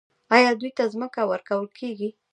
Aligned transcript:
آیا 0.35 0.51
دوی 0.59 0.71
ته 0.77 0.83
ځمکه 0.93 1.21
ورکول 1.31 1.67
کیږي؟ 1.79 2.09